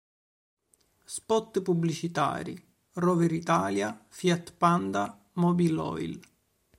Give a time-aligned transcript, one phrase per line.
[1.05, 2.59] Spot Pubblicitari:
[2.93, 6.19] Rover Italia-Fiat Panda-Mobil Oil.